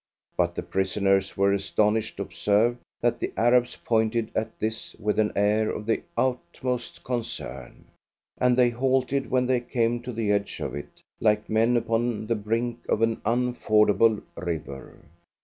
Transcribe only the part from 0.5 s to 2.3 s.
the prisoners were astonished to